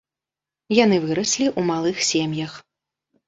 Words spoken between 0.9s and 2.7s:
выраслі ў малых сем'ях.